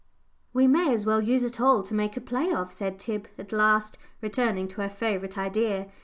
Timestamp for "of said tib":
2.51-3.27